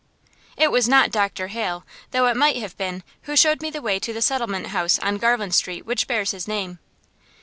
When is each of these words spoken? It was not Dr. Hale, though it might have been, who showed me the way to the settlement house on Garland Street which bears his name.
It 0.57 0.71
was 0.71 0.89
not 0.89 1.11
Dr. 1.11 1.49
Hale, 1.49 1.85
though 2.09 2.25
it 2.25 2.35
might 2.35 2.55
have 2.55 2.75
been, 2.75 3.03
who 3.29 3.35
showed 3.35 3.61
me 3.61 3.69
the 3.69 3.83
way 3.83 3.99
to 3.99 4.11
the 4.13 4.19
settlement 4.23 4.65
house 4.69 4.97
on 4.97 5.17
Garland 5.17 5.53
Street 5.53 5.85
which 5.85 6.07
bears 6.07 6.31
his 6.31 6.47
name. 6.47 6.79